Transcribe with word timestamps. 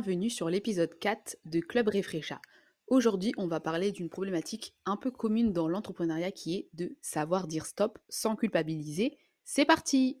bienvenue 0.00 0.28
sur 0.28 0.50
l'épisode 0.50 0.98
4 0.98 1.38
de 1.46 1.58
Club 1.60 1.88
Refresha. 1.88 2.38
Aujourd'hui, 2.86 3.32
on 3.38 3.46
va 3.46 3.60
parler 3.60 3.92
d'une 3.92 4.10
problématique 4.10 4.74
un 4.84 4.98
peu 4.98 5.10
commune 5.10 5.54
dans 5.54 5.68
l'entrepreneuriat 5.68 6.32
qui 6.32 6.54
est 6.54 6.68
de 6.74 6.94
savoir 7.00 7.46
dire 7.46 7.64
stop 7.64 7.98
sans 8.10 8.36
culpabiliser. 8.36 9.16
C'est 9.44 9.64
parti 9.64 10.18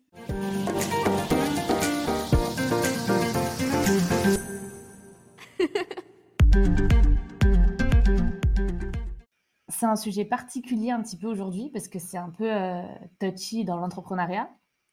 C'est 9.68 9.86
un 9.86 9.96
sujet 9.96 10.24
particulier 10.24 10.90
un 10.90 11.02
petit 11.02 11.18
peu 11.18 11.26
aujourd'hui 11.26 11.68
parce 11.70 11.88
que 11.88 11.98
c'est 11.98 12.16
un 12.16 12.30
peu 12.30 12.50
euh, 12.50 12.80
touchy 13.20 13.66
dans 13.66 13.76
l'entrepreneuriat. 13.76 14.48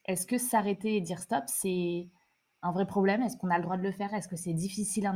Est-ce 0.05 0.27
que 0.27 0.37
s'arrêter 0.37 0.97
et 0.97 1.01
dire 1.01 1.19
stop, 1.19 1.45
c'est 1.47 2.09
un 2.63 2.71
vrai 2.71 2.87
problème? 2.87 3.21
Est-ce 3.21 3.37
qu'on 3.37 3.49
a 3.49 3.57
le 3.57 3.63
droit 3.63 3.77
de 3.77 3.83
le 3.83 3.91
faire? 3.91 4.13
Est-ce 4.13 4.27
que 4.27 4.35
c'est 4.35 4.53
difficile? 4.53 5.11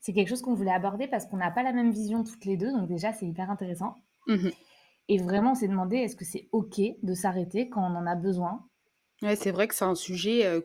C'est 0.00 0.12
quelque 0.12 0.28
chose 0.28 0.42
qu'on 0.42 0.54
voulait 0.54 0.72
aborder 0.72 1.08
parce 1.08 1.26
qu'on 1.26 1.36
n'a 1.36 1.50
pas 1.50 1.62
la 1.62 1.72
même 1.72 1.90
vision 1.90 2.24
toutes 2.24 2.44
les 2.44 2.56
deux, 2.56 2.72
donc 2.72 2.88
déjà 2.88 3.12
c'est 3.12 3.26
hyper 3.26 3.50
intéressant. 3.50 3.94
Mmh 4.26 4.48
Et 5.08 5.18
vraiment, 5.18 5.52
on 5.52 5.54
s'est 5.54 5.68
demandé 5.68 5.96
est-ce 5.96 6.16
que 6.16 6.24
c'est 6.24 6.48
OK 6.52 6.80
de 7.02 7.14
s'arrêter 7.14 7.68
quand 7.68 7.82
on 7.82 7.96
en 7.96 8.06
a 8.06 8.14
besoin? 8.16 8.66
Ouais, 9.22 9.36
c'est 9.36 9.50
vrai 9.50 9.66
que 9.66 9.74
c'est 9.74 9.84
un 9.84 9.94
sujet 9.94 10.44
euh, 10.46 10.60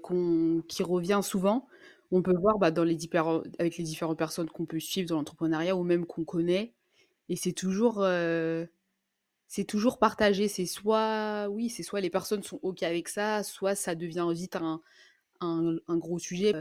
qui 0.67 0.83
revient 0.83 1.21
souvent. 1.23 1.67
On 2.11 2.21
peut 2.21 2.35
voir 2.37 2.59
bah, 2.59 2.71
dans 2.71 2.83
les 2.83 2.95
différents, 2.95 3.41
avec 3.59 3.77
les 3.77 3.83
différentes 3.83 4.17
personnes 4.17 4.49
qu'on 4.49 4.65
peut 4.65 4.79
suivre 4.79 5.07
dans 5.07 5.15
l'entrepreneuriat 5.15 5.75
ou 5.75 5.83
même 5.83 6.05
qu'on 6.05 6.25
connaît. 6.25 6.73
Et 7.29 7.37
c'est 7.37 7.53
toujours, 7.53 8.01
euh, 8.01 8.65
c'est 9.47 9.65
toujours 9.65 9.99
partagé. 9.99 10.47
C'est 10.49 10.65
soit, 10.65 11.47
oui, 11.49 11.69
c'est 11.69 11.83
soit 11.83 12.01
les 12.01 12.09
personnes 12.09 12.43
sont 12.43 12.59
OK 12.63 12.83
avec 12.83 13.07
ça, 13.09 13.43
soit 13.43 13.75
ça 13.75 13.95
devient 13.95 14.27
vite 14.33 14.57
un, 14.57 14.81
un, 15.41 15.75
un 15.87 15.97
gros 15.97 16.19
sujet. 16.19 16.53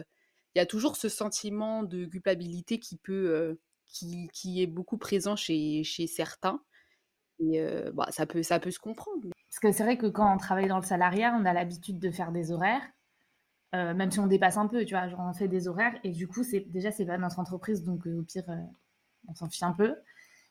Il 0.54 0.58
y 0.58 0.62
a 0.62 0.66
toujours 0.66 0.96
ce 0.96 1.08
sentiment 1.08 1.84
de 1.84 2.06
culpabilité 2.06 2.80
qui 2.80 2.96
peut, 2.96 3.58
qui, 3.86 4.28
qui 4.32 4.62
est 4.62 4.66
beaucoup 4.66 4.98
présent 4.98 5.36
chez, 5.36 5.84
chez 5.84 6.06
certains. 6.08 6.60
Et 7.38 7.62
bah, 7.94 8.08
ça 8.10 8.26
peut, 8.26 8.42
ça 8.42 8.58
peut 8.58 8.72
se 8.72 8.80
comprendre. 8.80 9.28
Parce 9.50 9.60
que 9.60 9.72
c'est 9.72 9.82
vrai 9.82 9.98
que 9.98 10.06
quand 10.06 10.32
on 10.32 10.36
travaille 10.38 10.68
dans 10.68 10.78
le 10.78 10.84
salariat, 10.84 11.36
on 11.40 11.44
a 11.44 11.52
l'habitude 11.52 11.98
de 11.98 12.10
faire 12.10 12.30
des 12.30 12.52
horaires, 12.52 12.82
euh, 13.74 13.94
même 13.94 14.10
si 14.10 14.20
on 14.20 14.28
dépasse 14.28 14.56
un 14.56 14.68
peu, 14.68 14.84
tu 14.84 14.94
vois, 14.94 15.08
genre 15.08 15.20
on 15.20 15.32
fait 15.32 15.48
des 15.48 15.66
horaires, 15.66 15.98
et 16.04 16.10
du 16.10 16.28
coup, 16.28 16.44
c'est 16.44 16.60
déjà, 16.60 16.92
c'est 16.92 17.04
pas 17.06 17.18
notre 17.18 17.40
entreprise, 17.40 17.82
donc 17.82 18.06
euh, 18.06 18.20
au 18.20 18.22
pire, 18.22 18.48
euh, 18.48 18.56
on 19.26 19.34
s'en 19.34 19.48
fiche 19.48 19.64
un 19.64 19.72
peu. 19.72 19.96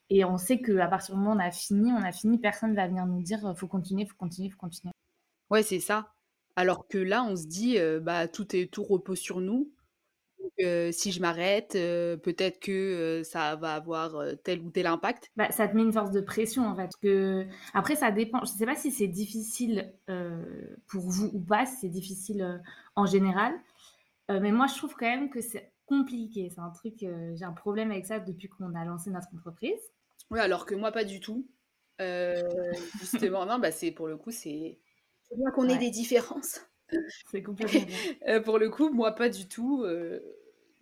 Et 0.09 0.25
on 0.25 0.38
sait 0.38 0.61
qu'à 0.61 0.88
partir 0.88 1.16
du 1.16 1.21
moment 1.21 1.33
où 1.33 1.38
on 1.38 1.39
a 1.39 1.52
fini, 1.52 1.93
on 1.93 2.03
a 2.03 2.11
fini, 2.11 2.39
personne 2.39 2.75
va 2.75 2.88
venir 2.88 3.05
nous 3.05 3.21
dire 3.21 3.53
faut 3.55 3.67
continuer, 3.67 4.05
faut 4.05 4.17
continuer, 4.17 4.49
faut 4.49 4.58
continuer. 4.58 4.91
Ouais, 5.49 5.64
c'est 5.64 5.80
ça. 5.80 6.14
Alors 6.59 6.89
que 6.89 6.97
là, 6.97 7.23
on 7.23 7.38
se 7.38 7.47
dit, 7.47 7.77
bah, 8.02 8.27
tout 8.27 8.53
est, 8.53 8.69
tout 8.69 8.83
repose 8.83 9.17
sur 9.17 9.39
nous. 9.39 9.71
Donc, 10.41 10.93
si 10.93 11.13
je 11.13 11.21
m'arrête, 11.21 11.71
peut-être 11.71 12.59
que 12.59 13.21
ça 13.23 13.55
va 13.55 13.75
avoir 13.75 14.21
tel 14.43 14.59
ou 14.59 14.69
tel 14.69 14.87
impact. 14.87 15.31
Bah, 15.37 15.49
ça 15.52 15.69
te 15.69 15.75
met 15.77 15.83
une 15.83 15.93
force 15.93 16.11
de 16.11 16.19
pression 16.19 16.67
en 16.67 16.75
fait. 16.75 16.91
Que... 17.02 17.45
Après, 17.73 17.95
ça 17.95 18.11
dépend. 18.11 18.41
Je 18.43 18.52
sais 18.52 18.65
pas 18.65 18.75
si 18.75 18.91
c'est 18.91 19.07
difficile 19.07 19.93
pour 20.87 21.02
vous 21.02 21.30
ou 21.31 21.39
pas, 21.39 21.65
si 21.65 21.77
c'est 21.77 21.87
difficile 21.87 22.61
en 22.97 23.05
général. 23.05 23.53
Mais 24.27 24.52
moi, 24.52 24.67
je 24.67 24.75
trouve 24.75 24.93
quand 24.95 25.09
même 25.09 25.30
que 25.30 25.39
c'est 25.39 25.71
compliqué. 25.85 26.49
C'est 26.53 26.59
un 26.59 26.71
truc, 26.71 26.95
j'ai 26.99 27.45
un 27.45 27.53
problème 27.53 27.91
avec 27.91 28.05
ça 28.05 28.19
depuis 28.19 28.49
qu'on 28.49 28.75
a 28.75 28.83
lancé 28.83 29.11
notre 29.11 29.33
entreprise. 29.33 29.80
Ouais, 30.30 30.41
alors 30.41 30.65
que 30.65 30.75
moi, 30.75 30.91
pas 30.91 31.05
du 31.05 31.21
tout. 31.21 31.47
Justement, 32.99 33.45
non, 33.45 33.59
bah, 33.59 33.71
c'est 33.71 33.91
pour 33.91 34.09
le 34.09 34.17
coup, 34.17 34.31
c'est 34.31 34.77
c'est 35.30 35.38
bien 35.38 35.52
qu'on 35.52 35.69
ait 35.69 35.77
Ouais. 35.77 35.80
des 35.80 35.89
différences. 35.91 36.61
C'est 37.31 37.44
complètement. 37.44 37.85
Euh, 38.27 38.41
pour 38.41 38.58
le 38.59 38.69
coup, 38.69 38.89
moi, 38.89 39.14
pas 39.14 39.30
du 39.30 39.48
tout. 39.48 39.83
euh, 39.83 40.20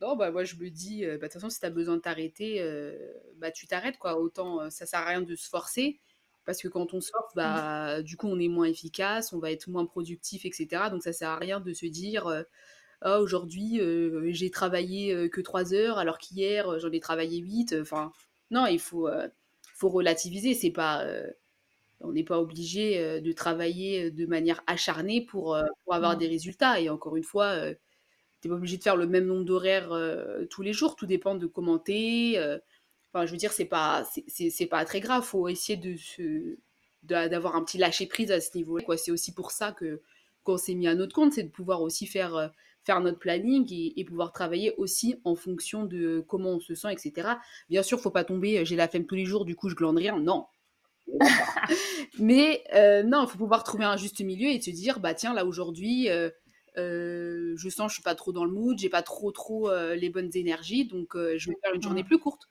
non, 0.02 0.16
bah, 0.16 0.32
moi, 0.32 0.44
je 0.44 0.56
me 0.56 0.70
dis, 0.70 1.06
euh, 1.06 1.18
bah, 1.18 1.28
de 1.28 1.32
toute 1.32 1.34
façon, 1.34 1.50
si 1.50 1.60
tu 1.60 1.66
as 1.66 1.70
besoin 1.70 1.96
de 1.98 2.02
t'arrêter, 2.02 2.62
bah, 3.38 3.52
tu 3.52 3.68
t'arrêtes, 3.68 3.98
quoi. 3.98 4.20
Autant, 4.20 4.70
ça 4.70 4.86
sert 4.86 5.00
à 5.00 5.06
rien 5.06 5.22
de 5.22 5.36
se 5.36 5.50
forcer. 5.50 6.00
Parce 6.46 6.62
que 6.62 6.70
quand 6.70 6.94
on 6.94 7.02
se 7.02 7.10
force, 7.12 7.34
bah, 7.36 8.02
du 8.04 8.16
coup, 8.18 8.28
on 8.28 8.40
est 8.40 8.48
moins 8.48 8.66
efficace, 8.68 9.34
on 9.34 9.40
va 9.40 9.52
être 9.52 9.68
moins 9.68 9.86
productif, 9.86 10.46
etc. 10.46 10.90
Donc, 10.90 11.04
ça 11.04 11.14
sert 11.14 11.30
à 11.30 11.38
rien 11.38 11.60
de 11.60 11.74
se 11.74 11.86
dire, 11.86 12.46
ah, 13.02 13.20
aujourd'hui, 13.22 13.80
euh, 13.82 14.30
j'ai 14.34 14.52
travaillé 14.52 15.14
euh, 15.14 15.30
que 15.30 15.42
3 15.42 15.74
heures, 15.74 15.98
alors 16.00 16.18
qu'hier, 16.20 16.70
euh, 16.74 16.80
j'en 16.80 16.92
ai 16.92 17.00
travaillé 17.00 17.40
8. 17.40 17.76
Enfin, 17.82 18.12
non, 18.52 18.66
il 18.68 18.80
faut, 18.80 19.10
faut 19.76 19.90
relativiser. 19.90 20.54
C'est 20.56 20.72
pas, 20.72 21.06
on 22.02 22.12
n'est 22.14 22.24
pas 22.24 22.40
obligé 22.40 23.22
de 23.22 23.32
travailler 23.32 24.12
de 24.12 24.26
manière 24.26 24.62
acharnée 24.68 25.22
pour, 25.22 25.58
pour 25.84 25.94
avoir 25.94 26.16
Mm. 26.16 26.20
des 26.20 26.28
résultats. 26.28 26.80
Et 26.80 26.90
encore 26.90 27.16
une 27.18 27.24
fois, 27.24 27.56
tu 28.42 28.48
n'es 28.48 28.50
pas 28.52 28.56
obligé 28.58 28.78
de 28.78 28.84
faire 28.84 28.98
le 28.98 29.08
même 29.08 29.26
nombre 29.26 29.46
d'horaires 29.46 29.90
tous 30.50 30.62
les 30.62 30.74
jours. 30.74 30.96
Tout 30.96 31.06
dépend 31.08 31.36
de 31.36 31.48
comment 31.48 31.80
t'es. 31.80 32.34
euh. 32.38 32.60
Enfin, 33.14 33.26
je 33.26 33.32
veux 33.32 33.38
dire, 33.38 33.52
c'est 33.54 33.66
pas, 33.66 34.06
c'est- 34.28 34.68
pas 34.68 34.86
très 34.86 35.00
grave. 35.02 35.24
faut 35.24 35.48
essayer 35.50 35.78
de 35.78 35.96
d'avoir 37.04 37.56
un 37.56 37.64
petit 37.64 37.78
lâcher-prise 37.78 38.32
à 38.32 38.42
ce 38.42 38.56
niveau-là. 38.58 38.84
quoi. 38.84 38.98
C'est 38.98 39.12
aussi 39.12 39.34
pour 39.34 39.52
ça 39.52 39.72
que 39.72 40.02
qu'on 40.44 40.58
s'est 40.58 40.76
mis 40.76 40.88
à 40.88 40.96
notre 40.96 41.14
compte, 41.16 41.34
c'est 41.34 41.44
de 41.44 41.50
pouvoir 41.50 41.82
aussi 41.82 42.06
faire, 42.08 42.52
faire 42.84 43.02
notre 43.02 43.20
planning 43.20 43.68
et, 43.74 44.00
et 44.00 44.06
pouvoir 44.06 44.32
travailler 44.32 44.74
aussi 44.78 45.16
en 45.26 45.36
fonction 45.36 45.84
de 45.86 46.24
comment 46.28 46.52
on 46.52 46.60
se 46.62 46.74
sent, 46.76 46.94
etc. 46.94 47.40
Bien 47.70 47.84
sûr, 47.84 48.00
faut 48.00 48.12
pas 48.12 48.24
tomber, 48.24 48.64
j'ai 48.66 48.76
la 48.78 48.88
flemme 48.88 49.06
tous 49.06 49.16
les 49.16 49.26
jours, 49.26 49.44
du 49.46 49.56
coup 49.56 49.70
je 49.70 49.76
glande 49.76 49.98
rien. 49.98 50.18
Non, 50.20 50.46
mais 52.20 52.64
euh, 52.74 53.04
non, 53.04 53.24
il 53.24 53.30
faut 53.30 53.38
pouvoir 53.38 53.64
trouver 53.64 53.86
un 53.86 53.98
juste 53.98 54.20
milieu 54.22 54.50
et 54.50 54.62
se 54.62 54.72
dire, 54.72 55.00
bah 55.00 55.14
tiens, 55.14 55.34
là 55.34 55.46
aujourd'hui, 55.46 56.10
euh, 56.10 56.30
euh, 56.78 57.54
je 57.58 57.70
sens 57.70 57.88
que 57.88 57.90
je 57.90 57.94
suis 57.96 58.04
pas 58.04 58.16
trop 58.16 58.32
dans 58.32 58.46
le 58.46 58.52
mood, 58.52 58.78
j'ai 58.78 58.90
pas 58.90 59.02
trop 59.02 59.32
trop 59.32 59.70
les 59.96 60.10
bonnes 60.10 60.32
énergies, 60.34 60.86
donc 60.86 61.10
je 61.16 61.50
vais 61.50 61.56
faire 61.64 61.74
une 61.74 61.82
journée 61.82 62.04
plus 62.04 62.20
courte. 62.20 62.48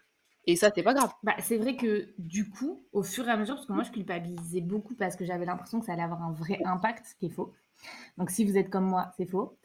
Et 0.49 0.55
ça, 0.55 0.71
c'est 0.73 0.85
pas 0.85 0.95
grave. 0.95 1.13
Bah, 1.25 1.35
c'est 1.41 1.57
vrai 1.57 1.75
que 1.75 2.09
du 2.19 2.49
coup, 2.49 2.85
au 2.93 3.03
fur 3.03 3.27
et 3.27 3.33
à 3.33 3.37
mesure, 3.37 3.57
parce 3.57 3.67
que 3.67 3.73
moi 3.73 3.83
je 3.83 3.91
culpabilisais 3.91 4.61
beaucoup 4.61 4.95
parce 4.95 5.17
que 5.17 5.25
j'avais 5.25 5.45
l'impression 5.45 5.81
que 5.81 5.87
ça 5.87 5.93
allait 5.93 6.03
avoir 6.03 6.23
un 6.23 6.33
vrai 6.33 6.61
impact, 6.65 7.05
ce 7.05 7.15
qui 7.17 7.27
est 7.27 7.31
faux. 7.31 7.53
Donc 8.17 8.31
si 8.31 8.45
vous 8.45 8.57
êtes 8.57 8.71
comme 8.71 8.87
moi, 8.87 9.13
c'est 9.17 9.27
faux. 9.27 9.59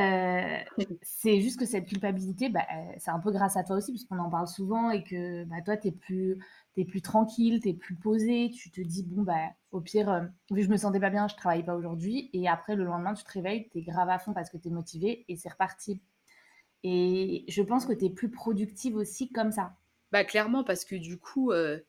Euh, 0.00 0.58
c'est 1.02 1.40
juste 1.40 1.58
que 1.58 1.66
cette 1.66 1.86
culpabilité, 1.86 2.48
bah, 2.48 2.66
c'est 2.98 3.10
un 3.10 3.20
peu 3.20 3.30
grâce 3.30 3.56
à 3.56 3.64
toi 3.64 3.76
aussi, 3.76 3.92
parce 3.92 4.04
qu'on 4.04 4.18
en 4.18 4.30
parle 4.30 4.48
souvent 4.48 4.90
et 4.90 5.04
que 5.04 5.44
bah, 5.44 5.62
toi, 5.64 5.76
tu 5.76 5.88
es 5.88 5.92
plus, 5.92 6.38
t'es 6.74 6.84
plus 6.84 7.02
tranquille, 7.02 7.60
tu 7.62 7.70
es 7.70 7.74
plus 7.74 7.96
posé. 7.96 8.50
Tu 8.50 8.70
te 8.70 8.80
dis, 8.80 9.04
bon, 9.04 9.22
bah, 9.22 9.50
au 9.72 9.80
pire, 9.80 10.10
euh, 10.10 10.20
vu 10.50 10.56
que 10.60 10.62
je 10.62 10.70
me 10.70 10.76
sentais 10.76 11.00
pas 11.00 11.10
bien, 11.10 11.28
je 11.28 11.36
travaille 11.36 11.64
pas 11.64 11.74
aujourd'hui. 11.76 12.30
Et 12.32 12.48
après, 12.48 12.76
le 12.76 12.84
lendemain, 12.84 13.14
tu 13.14 13.24
te 13.24 13.32
réveilles, 13.32 13.68
tu 13.70 13.78
es 13.78 13.82
grave 13.82 14.08
à 14.08 14.18
fond 14.18 14.32
parce 14.32 14.50
que 14.50 14.56
tu 14.56 14.68
es 14.68 14.70
motivé 14.70 15.24
et 15.28 15.36
c'est 15.36 15.50
reparti. 15.50 16.00
Et 16.82 17.44
je 17.48 17.62
pense 17.62 17.86
que 17.86 17.92
tu 17.92 18.06
es 18.06 18.10
plus 18.10 18.30
productive 18.30 18.96
aussi 18.96 19.32
comme 19.32 19.52
ça. 19.52 19.76
Bah 20.12 20.24
clairement, 20.24 20.64
parce 20.64 20.84
que 20.84 20.94
du 20.96 21.18
coup, 21.18 21.50
euh, 21.50 21.80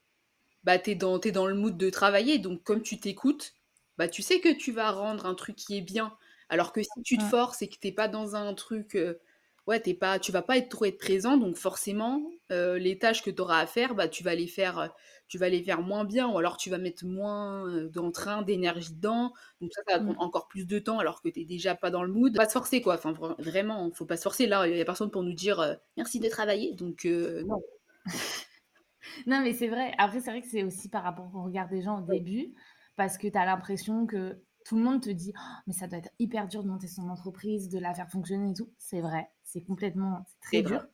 bah 0.63 0.79
t'es 0.79 0.95
dans, 0.95 1.19
t'es 1.19 1.31
dans 1.31 1.47
le 1.47 1.56
mood 1.56 1.78
de 1.78 1.90
travailler, 1.90 2.40
donc 2.40 2.63
comme 2.63 2.81
tu 2.81 3.00
t'écoutes, 3.00 3.53
bah 3.97 4.07
tu 4.07 4.22
sais 4.22 4.40
que 4.40 4.53
tu 4.53 4.72
vas 4.72 4.91
rendre 4.91 5.25
un 5.25 5.35
truc 5.35 5.56
qui 5.56 5.78
est 5.78 5.81
bien. 5.81 6.18
Alors 6.50 6.74
que 6.74 6.81
si 6.84 7.01
tu 7.03 7.18
te 7.18 7.24
forces 7.24 7.62
et 7.62 7.69
que 7.69 7.78
t'es 7.78 7.91
pas 7.91 8.07
dans 8.07 8.35
un 8.35 8.53
truc, 8.53 8.95
euh, 8.95 9.19
ouais, 9.68 9.80
t'es 9.80 9.94
pas, 9.94 10.20
tu 10.20 10.31
vas 10.31 10.42
pas 10.42 10.58
être 10.58 10.70
trop 10.70 10.86
être 10.86 10.98
présent, 10.98 11.38
donc 11.38 11.56
forcément, 11.56 12.22
euh, 12.52 12.78
les 12.78 12.98
tâches 13.00 13.24
que 13.24 13.30
tu 13.31 13.42
auras 13.42 13.59
à 13.59 13.66
faire, 13.68 13.96
bah 13.96 14.08
tu 14.08 14.24
vas 14.24 14.36
les 14.36 14.48
faire, 14.48 14.80
euh, 14.80 14.88
tu 15.28 15.38
vas 15.38 15.50
les 15.50 15.64
faire 15.64 15.81
moins 15.81 16.06
bien, 16.06 16.28
ou 16.28 16.38
alors 16.38 16.58
tu 16.58 16.70
vas 16.70 16.78
mettre 16.78 17.06
moins 17.06 17.68
euh, 17.68 17.90
d'entrain, 17.90 18.42
d'énergie 18.44 18.94
dedans, 18.94 19.34
donc 19.62 19.72
ça, 19.74 19.81
ça 19.88 19.96
va 19.98 20.00
Mm. 20.00 20.04
prendre 20.04 20.22
encore 20.22 20.48
plus 20.48 20.68
de 20.68 20.80
temps 20.80 21.00
alors 21.00 21.22
que 21.22 21.30
t'es 21.30 21.46
déjà 21.46 21.75
pas 21.75 21.90
dans 21.92 22.04
le 22.04 22.12
mood. 22.12 22.34
Faut 22.34 22.38
Pas 22.38 22.48
se 22.48 22.54
forcer 22.54 22.81
quoi, 22.81 22.96
enfin 22.96 23.12
vra- 23.14 23.36
vraiment, 23.42 23.92
faut 23.92 24.06
pas 24.06 24.18
se 24.18 24.24
forcer. 24.24 24.48
Là, 24.48 24.68
il 24.68 24.78
y 24.78 24.81
a 24.81 24.86
personne 24.86 25.12
pour 25.12 25.24
nous 25.24 25.34
dire 25.34 25.59
euh, 25.59 25.75
merci 25.98 26.20
de 26.20 26.30
travailler, 26.30 26.74
donc 26.74 27.06
euh, 27.06 27.44
non. 27.44 27.62
Non, 29.28 29.42
mais 29.42 29.54
c'est 29.54 29.68
vrai. 29.68 29.94
Après, 29.98 30.20
c'est 30.20 30.31
vrai 30.31 30.42
que 30.42 30.48
c'est 30.48 30.64
aussi 30.64 30.90
par 30.90 31.04
rapport 31.04 31.34
au 31.36 31.44
regard 31.44 31.68
des 31.70 31.81
gens 31.81 32.00
au 32.01 32.06
début, 32.06 32.54
parce 32.95 33.18
que 33.18 33.28
tu 33.28 33.38
as 33.38 33.45
l'impression 33.45 34.06
que 34.07 34.42
tout 34.65 34.75
le 34.75 34.83
monde 34.83 35.01
te 35.01 35.09
dit, 35.09 35.31
Oh, 35.38 35.62
mais 35.67 35.73
ça 35.73 35.88
doit 35.88 36.00
être 36.00 36.12
hyper 36.19 36.47
dur 36.47 36.63
de 36.63 36.69
monter 36.69 36.88
son 36.88 37.07
entreprise, 37.09 37.69
de 37.69 37.79
la 37.79 37.94
faire 37.94 38.09
fonctionner 38.09 38.51
et 38.51 38.53
tout. 38.53 38.69
C'est 38.77 39.00
vrai, 39.00 39.29
c'est 39.44 39.62
complètement, 39.62 40.25
très 40.41 40.62
dur. 40.62 40.79
vrai. 40.79 40.89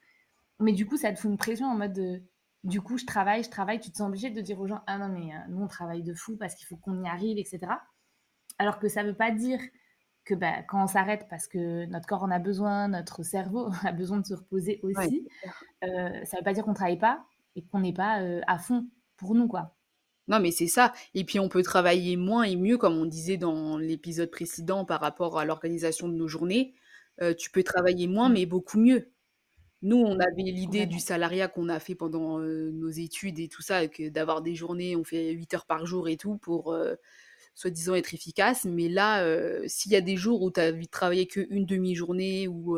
Mais 0.59 0.73
du 0.73 0.85
coup, 0.85 0.97
ça 0.97 1.11
te 1.11 1.19
fout 1.19 1.31
une 1.31 1.37
pression 1.37 1.67
en 1.67 1.75
mode 1.75 1.93
de, 1.93 2.21
du 2.63 2.81
coup, 2.81 2.97
je 2.97 3.05
travaille, 3.05 3.43
je 3.43 3.49
travaille, 3.49 3.79
tu 3.79 3.91
te 3.91 3.97
sens 3.97 4.07
obligé 4.07 4.29
de 4.29 4.41
dire 4.41 4.59
aux 4.59 4.67
gens, 4.67 4.81
ah 4.85 4.97
non, 4.97 5.09
mais 5.09 5.33
euh, 5.33 5.39
nous, 5.49 5.63
on 5.63 5.67
travaille 5.67 6.03
de 6.03 6.13
fou 6.13 6.37
parce 6.37 6.53
qu'il 6.53 6.67
faut 6.67 6.77
qu'on 6.77 7.03
y 7.03 7.07
arrive, 7.07 7.37
etc. 7.37 7.59
Alors 8.59 8.77
que 8.77 8.87
ça 8.87 9.03
veut 9.03 9.15
pas 9.15 9.31
dire 9.31 9.59
que 10.25 10.35
bah, 10.35 10.61
quand 10.67 10.83
on 10.83 10.87
s'arrête 10.87 11.27
parce 11.29 11.47
que 11.47 11.85
notre 11.85 12.05
corps 12.05 12.23
en 12.23 12.29
a 12.29 12.37
besoin, 12.37 12.89
notre 12.89 13.23
cerveau 13.23 13.69
a 13.83 13.91
besoin 13.91 14.19
de 14.19 14.25
se 14.25 14.35
reposer 14.35 14.79
aussi, 14.83 15.27
euh, 15.83 16.25
ça 16.25 16.37
veut 16.37 16.43
pas 16.43 16.53
dire 16.53 16.63
qu'on 16.63 16.73
travaille 16.73 16.99
pas 16.99 17.25
et 17.55 17.63
qu'on 17.63 17.79
n'est 17.79 17.93
pas 17.93 18.21
euh, 18.21 18.41
à 18.47 18.59
fond 18.59 18.87
pour 19.17 19.33
nous, 19.33 19.47
quoi. 19.47 19.75
Non, 20.27 20.39
mais 20.39 20.51
c'est 20.51 20.67
ça. 20.67 20.93
Et 21.13 21.23
puis 21.25 21.39
on 21.39 21.49
peut 21.49 21.63
travailler 21.63 22.15
moins 22.15 22.43
et 22.43 22.55
mieux, 22.55 22.77
comme 22.77 22.97
on 22.97 23.05
disait 23.05 23.37
dans 23.37 23.77
l'épisode 23.77 24.31
précédent 24.31 24.85
par 24.85 25.01
rapport 25.01 25.39
à 25.39 25.45
l'organisation 25.45 26.07
de 26.07 26.13
nos 26.15 26.27
journées. 26.27 26.73
Euh, 27.21 27.33
tu 27.33 27.51
peux 27.51 27.63
travailler 27.63 28.07
moins, 28.07 28.29
Mm. 28.29 28.33
mais 28.33 28.45
beaucoup 28.45 28.79
mieux. 28.79 29.11
Nous, 29.83 29.97
on 29.97 30.19
avait 30.19 30.43
l'idée 30.43 30.85
du 30.87 30.99
salariat 30.99 31.47
qu'on 31.47 31.69
a 31.69 31.79
fait 31.79 31.95
pendant 31.95 32.39
euh, 32.39 32.71
nos 32.71 32.89
études 32.89 33.39
et 33.39 33.47
tout 33.49 33.61
ça, 33.63 33.87
que 33.87 34.09
d'avoir 34.09 34.41
des 34.43 34.55
journées, 34.55 34.95
on 34.95 35.03
fait 35.03 35.31
8 35.31 35.53
heures 35.55 35.65
par 35.67 35.85
jour 35.87 36.09
et 36.09 36.17
tout 36.17 36.37
pour 36.37 36.73
euh, 36.73 36.95
soi-disant 37.55 37.95
être 37.95 38.13
efficace. 38.13 38.65
Mais 38.65 38.89
là, 38.89 39.25
s'il 39.67 39.91
y 39.91 39.95
a 39.95 40.01
des 40.01 40.17
jours 40.17 40.41
où 40.43 40.51
tu 40.51 40.59
as 40.61 40.69
envie 40.71 40.87
de 40.87 40.91
travailler 40.91 41.27
qu'une 41.27 41.65
demi-journée 41.65 42.47
ou 42.47 42.77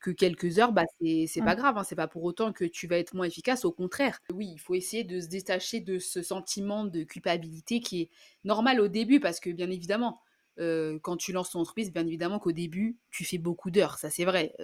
que 0.00 0.10
quelques 0.10 0.58
heures, 0.58 0.72
bah, 0.72 0.84
c'est 1.00 1.42
pas 1.44 1.54
Mmh. 1.54 1.56
grave, 1.56 1.78
hein. 1.78 1.84
C'est 1.84 1.96
pas 1.96 2.08
pour 2.08 2.24
autant 2.24 2.52
que 2.52 2.64
tu 2.64 2.86
vas 2.88 2.98
être 2.98 3.14
moins 3.14 3.26
efficace, 3.26 3.64
au 3.64 3.72
contraire. 3.72 4.20
Oui, 4.32 4.48
il 4.52 4.58
faut 4.60 4.74
essayer 4.74 5.02
de 5.02 5.20
se 5.20 5.26
détacher 5.28 5.80
de 5.80 5.98
ce 5.98 6.22
sentiment 6.22 6.84
de 6.84 7.02
culpabilité 7.02 7.80
qui 7.80 8.02
est 8.02 8.10
normal 8.44 8.80
au 8.80 8.86
début 8.88 9.18
parce 9.18 9.40
que 9.40 9.50
bien 9.50 9.70
évidemment, 9.70 10.20
quand 10.58 11.16
tu 11.16 11.32
lances 11.32 11.50
ton 11.50 11.60
entreprise, 11.60 11.92
bien 11.92 12.06
évidemment 12.06 12.38
qu'au 12.38 12.52
début, 12.52 12.98
tu 13.10 13.24
fais 13.24 13.38
beaucoup 13.38 13.70
d'heures, 13.70 13.98
ça 13.98 14.10
c'est 14.10 14.24
vrai. 14.26 14.54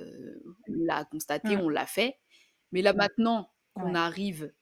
On 0.69 0.85
l'a 0.85 1.05
constaté, 1.07 1.57
Mmh. 1.57 1.61
on 1.61 1.69
l'a 1.69 1.87
fait. 1.87 2.19
Mais 2.73 2.83
là 2.83 2.93
maintenant 2.95 3.53
qu'on 3.75 3.95
Ouais. 3.95 3.97
arrive, 3.97 4.53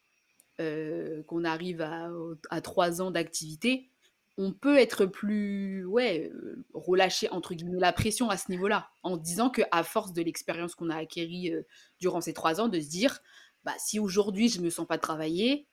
qu'on 0.59 1.45
arrive 1.45 1.83
à 1.83 2.11
à 2.51 2.63
3 2.63 3.03
ans 3.03 3.11
d'activité, 3.13 3.93
on 4.39 4.53
peut 4.53 4.79
être 4.79 5.07
plus, 5.07 5.85
ouais, 5.87 6.31
heu, 6.35 6.65
«relâcher» 6.75 7.31
entre 7.31 7.55
guillemets 7.55 7.79
la 7.81 7.93
pression 7.93 8.31
à 8.31 8.37
ce 8.37 8.51
niveau-là. 8.51 8.91
En 9.03 9.17
disant 9.17 9.51
qu'à 9.51 9.83
force 9.85 10.13
de 10.13 10.23
l'expérience 10.23 10.75
qu'on 10.75 10.91
a 10.91 10.97
acquérie, 10.97 11.53
heu, 11.53 11.67
durant 12.01 12.21
ces 12.21 12.33
3 12.35 12.61
ans, 12.61 12.69
de 12.69 12.81
se 12.81 12.89
dire: 12.89 13.21
«Bah, 13.65 13.75
si 13.79 13.99
aujourd'hui 14.01 14.49
je 14.49 14.61
me 14.61 14.71
sens 14.71 14.87
pas 14.87 14.99
travailler, 14.99 15.69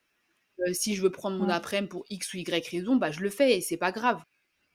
heu, 0.66 0.72
si 0.74 0.94
je 0.96 1.02
veux 1.02 1.10
prendre 1.12 1.38
mon 1.38 1.48
aprèm 1.50 1.88
pour 1.88 2.04
X 2.10 2.34
ou 2.34 2.38
Y 2.38 2.68
raison, 2.68 2.96
bah, 2.96 3.10
je 3.12 3.20
le 3.20 3.30
fais 3.30 3.56
et 3.58 3.60
c'est 3.62 3.76
pas 3.78 3.92
grave». 3.92 4.22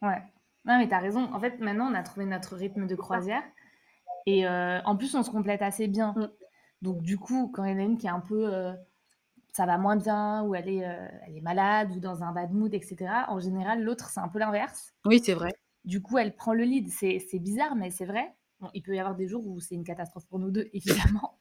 Ouais. 0.01 0.21
Non, 0.65 0.77
mais 0.77 0.87
tu 0.87 0.93
as 0.93 0.99
raison. 0.99 1.33
En 1.33 1.39
fait, 1.39 1.59
maintenant, 1.59 1.89
on 1.91 1.95
a 1.95 2.03
trouvé 2.03 2.25
notre 2.25 2.55
rythme 2.55 2.87
de 2.87 2.95
croisière 2.95 3.43
et 4.25 4.47
en 4.47 4.97
plus, 4.97 5.15
on 5.15 5.23
se 5.23 5.31
complète 5.31 5.61
assez 5.61 5.87
bien. 5.87 6.13
Mmh. 6.17 6.29
Donc 6.81 7.01
du 7.01 7.17
coup, 7.17 7.49
quand 7.53 7.63
il 7.63 7.71
y 7.71 7.75
en 7.75 7.79
a 7.79 7.83
une 7.83 7.97
qui 7.97 8.07
est 8.07 8.11
un 8.11 8.19
peu, 8.19 8.51
ça 9.57 9.65
va 9.65 9.77
moins 9.77 9.95
bien 9.97 10.43
ou 10.43 10.55
elle 10.55 10.69
est, 10.69 10.85
heu, 10.87 11.09
elle 11.27 11.37
est 11.37 11.41
malade 11.41 11.91
ou 11.95 11.99
dans 11.99 12.23
un 12.23 12.31
bad 12.33 12.51
mood 12.53 12.73
et 12.73 12.81
cetera, 12.81 13.31
en 13.31 13.39
général, 13.39 13.83
l'autre, 13.83 14.09
c'est 14.09 14.19
un 14.19 14.29
peu 14.29 14.39
l'inverse. 14.39 14.93
Oui, 15.05 15.19
c'est 15.23 15.33
vrai. 15.33 15.51
Du 15.85 16.01
coup, 16.01 16.17
elle 16.17 16.35
prend 16.35 16.53
le 16.53 16.63
lead. 16.63 16.89
C'est 16.89 17.39
bizarre, 17.39 17.75
mais 17.75 17.91
c'est 17.91 18.05
vrai. 18.05 18.35
Bon, 18.59 18.69
il 18.73 18.81
peut 18.83 18.95
y 18.95 18.99
avoir 18.99 19.15
des 19.15 19.27
jours 19.27 19.45
où 19.47 19.59
c'est 19.59 19.75
une 19.75 19.83
catastrophe 19.83 20.27
pour 20.27 20.39
nous 20.39 20.51
2, 20.51 20.69
évidemment. 20.73 21.39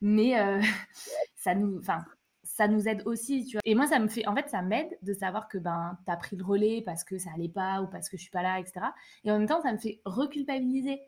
Mais 0.00 0.38
heu, 0.40 0.60
ça 1.36 1.54
nous 1.54 1.78
enfin, 1.78 2.04
ça 2.44 2.68
nous 2.68 2.88
aide 2.88 3.02
aussi, 3.06 3.44
tu 3.46 3.54
vois? 3.56 3.62
Et 3.64 3.74
moi, 3.74 3.86
ça 3.86 3.98
me 4.00 4.08
fait 4.08 4.26
en 4.28 4.34
fait, 4.36 4.48
ça 4.48 4.62
m'aide 4.62 4.98
de 5.02 5.12
savoir 5.14 5.48
que, 5.48 5.58
ben, 5.58 5.98
tu 6.06 6.12
as 6.12 6.16
pris 6.16 6.36
le 6.36 6.44
relais 6.44 6.82
parce 6.84 7.04
que 7.04 7.18
ça 7.18 7.30
allait 7.34 7.48
pas 7.50 7.82
ou 7.82 7.88
parce 7.88 8.08
que 8.08 8.16
je 8.16 8.22
suis 8.22 8.30
pas 8.30 8.42
là 8.42 8.60
et 8.60 8.66
cetera 8.66 8.94
et 9.24 9.30
en 9.32 9.38
même 9.38 9.48
temps, 9.48 9.62
ça 9.62 9.72
me 9.72 9.78
fait 9.78 10.00
reculpabiliser. 10.04 11.00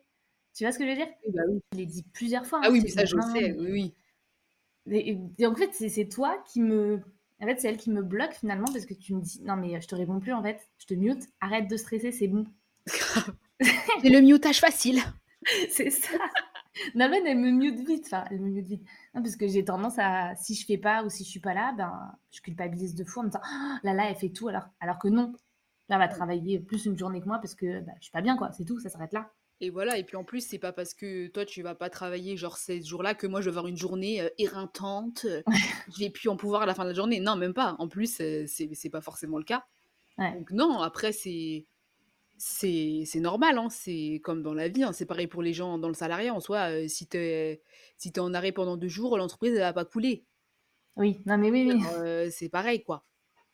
Tu 0.55 0.65
vois 0.65 0.73
ce 0.73 0.79
que 0.79 0.85
je 0.87 0.91
veux 0.91 0.97
dire? 0.97 1.09
Bah, 1.29 1.43
oui. 1.49 1.61
Je 1.73 1.79
l'ai 1.79 1.87
dit 1.87 2.05
plusieurs 2.15 2.47
fois, 2.47 2.61
Ah 2.63 2.69
hein, 2.69 2.71
oui, 2.71 2.83
mais 2.83 2.89
ça, 2.89 3.05
je 3.05 3.17
le 3.17 3.23
«Non, 3.23 3.23
sais, 3.23 3.53
oui, 3.59 3.71
mais» 3.71 3.73
oui. 3.73 3.95
Et 4.91 5.19
et 5.39 5.47
en 5.47 5.55
fait, 5.55 5.73
c'est 5.73 6.09
toi 6.09 6.43
qui 6.47 6.61
me 6.61 7.01
en 7.43 7.47
fait, 7.47 7.59
c'est 7.59 7.69
elle 7.69 7.79
qui 7.79 7.91
me 7.91 8.03
bloque 8.03 8.35
finalement 8.35 8.67
parce 8.73 8.85
que 8.87 8.95
tu 8.95 9.15
me 9.15 9.21
dis: 9.23 9.41
«Non, 9.43 9.57
mais 9.57 9.81
je 9.81 9.89
te 9.89 9.95
réponds 9.95 10.21
plus 10.21 10.33
en 10.33 10.43
fait, 10.43 10.69
je 10.79 10.87
te 10.87 10.95
mute, 10.95 11.23
arrête 11.41 11.69
de 11.69 11.77
stresser, 11.77 12.13
c'est 12.13 12.29
bon». 12.29 12.47
C'est 14.03 14.09
le 14.09 14.21
mutage 14.21 14.61
facile. 14.61 15.01
C'est 15.71 15.91
ça. 15.91 16.17
Non, 16.95 17.09
mais 17.11 17.21
elle 17.27 17.39
me 17.39 17.51
mute 17.51 17.81
vite, 17.87 18.05
enfin, 18.07 18.25
elle 18.31 18.41
me 18.41 18.49
mute 18.51 18.67
vite. 18.67 18.83
Non, 19.15 19.23
parce 19.23 19.37
que 19.37 19.49
j'ai 19.49 19.65
tendance 19.65 19.99
à 19.99 20.35
si 20.37 20.55
je 20.55 20.65
fais 20.65 20.79
pas 20.79 21.05
ou 21.05 21.11
si 21.11 21.25
je 21.25 21.29
suis 21.29 21.41
pas 21.41 21.53
là, 21.55 21.73
ben, 21.77 21.93
je 22.31 22.41
culpabilise 22.41 22.95
de 22.95 23.05
fou 23.05 23.21
en 23.21 23.25
me 23.25 23.29
disant: 23.29 23.41
«Oh 23.45 23.77
là 23.83 23.95
là, 23.95 24.09
elle 24.09 24.17
fait 24.17 24.31
tout 24.31 24.49
alors» 24.49 24.65
alors 24.81 24.99
que 24.99 25.09
non. 25.09 25.33
Là, 25.89 25.97
elle 25.97 25.99
va 25.99 26.09
travailler 26.09 26.61
plus 26.61 26.87
une 26.87 26.97
journée 26.97 27.21
que 27.21 27.27
moi 27.27 27.39
parce 27.39 27.55
que, 27.55 27.81
bah, 27.81 27.93
je 27.99 28.05
suis 28.05 28.13
pas 28.13 28.21
bien 28.23 28.37
quoi, 28.37 28.53
c'est 28.53 28.65
tout, 28.65 28.79
ça 28.81 28.89
s'arrête 28.89 29.13
là. 29.13 29.31
Et 29.63 29.69
voilà 29.71 29.99
et 29.99 30.05
puis 30.05 30.17
en 30.17 30.25
plus, 30.25 30.47
c'est 30.47 30.59
pas 30.59 30.73
parce 30.73 30.95
que 30.95 31.27
toi 31.29 31.45
tu 31.45 31.63
vas 31.63 31.75
pas 31.75 31.91
travailler 31.91 32.37
genre 32.37 32.57
ces 32.57 32.83
jours-là 32.83 33.15
que 33.15 33.27
moi 33.27 33.41
je 33.43 33.47
vais 33.51 33.51
avoir 33.51 33.67
une 33.67 33.77
journée, 33.77 34.23
heu, 34.23 34.31
éreintante, 34.39 35.27
je 35.89 35.99
vais 35.99 36.09
plus 36.11 36.29
en 36.31 36.37
pouvoir 36.37 36.63
à 36.63 36.67
la 36.67 36.75
fin 36.75 36.85
de 36.85 36.89
la 36.89 36.95
journée. 36.95 37.21
Non, 37.21 37.37
même 37.37 37.53
pas. 37.55 37.77
En 37.79 37.87
plus, 37.89 38.21
heu, 38.23 38.47
c'est 38.47 38.91
pas 38.91 39.03
forcément 39.03 39.37
le 39.39 39.45
cas. 39.45 39.65
Ouais. 40.19 40.41
Donc 40.41 40.51
non, 40.53 40.81
après 40.81 41.13
c'est 41.13 41.67
c'est 42.39 43.07
normal, 43.21 43.59
hein, 43.59 43.69
c'est 43.71 44.21
comme 44.25 44.43
dans 44.43 44.55
la 44.55 44.69
vie, 44.69 44.85
hein, 44.85 44.93
c'est 44.95 45.07
pareil 45.07 45.29
pour 45.29 45.43
les 45.43 45.53
gens 45.55 45.79
dans 45.79 45.89
le 45.89 45.95
salariat 45.95 46.35
en 46.35 46.41
soi, 46.41 46.71
heu, 46.73 46.89
si 46.89 47.07
tu 47.09 47.19
es 47.19 47.63
si 47.99 48.11
es 48.11 48.21
en 48.21 48.35
arrêt 48.35 48.53
pendant 48.53 48.77
2 48.79 48.89
jours, 48.89 49.19
l'entreprise 49.19 49.53
elle 49.55 49.61
va 49.61 49.73
pas 49.75 49.85
couler. 49.87 50.27
Oui, 50.97 51.21
non, 51.27 51.37
mais 51.39 51.51
oui, 51.51 51.65
oui. 51.65 51.81
Heu, 51.83 52.31
c'est 52.31 52.49
pareil 52.49 52.83
quoi. 52.83 53.05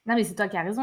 Non, 0.07 0.15
mais 0.15 0.25
c'est 0.25 0.35
toi 0.35 0.49
qui 0.49 0.57
as 0.57 0.63
raison, 0.63 0.83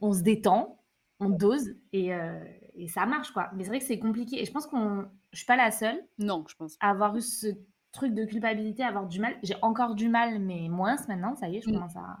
on 0.00 0.12
se 0.12 0.22
détend, 0.22 0.79
on 1.20 1.28
dose 1.30 1.76
et 1.92 2.14
heu 2.14 2.40
et 2.74 2.88
ça 2.88 3.06
marche 3.06 3.32
quoi. 3.32 3.50
Mais 3.54 3.64
c'est 3.64 3.70
vrai 3.70 3.78
que 3.80 3.84
c'est 3.84 3.98
compliqué 3.98 4.40
et 4.42 4.44
je 4.46 4.52
pense 4.52 4.66
qu'on 4.66 5.06
je 5.32 5.38
suis 5.38 5.46
pas 5.46 5.56
la 5.56 5.70
seule 5.70 6.02
Non, 6.18 6.44
je 6.48 6.54
pense 6.54 6.80
à 6.80 6.90
avoir 6.90 7.16
eu 7.16 7.22
ce 7.22 7.48
truc 7.92 8.14
de 8.14 8.24
culpabilité, 8.24 8.82
à 8.84 8.88
avoir 8.88 9.06
du 9.08 9.20
mal. 9.20 9.36
J'ai 9.42 9.56
encore 9.62 9.94
du 9.94 10.08
mal, 10.08 10.40
mais 10.40 10.68
moins 10.68 10.96
maintenant, 11.08 11.36
ça 11.36 11.48
y 11.48 11.56
est, 11.56 11.62
je 11.62 11.68
Mmh. 11.68 11.72
commence 11.72 11.96
à 11.96 12.18